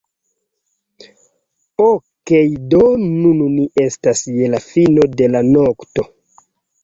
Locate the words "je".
4.39-4.49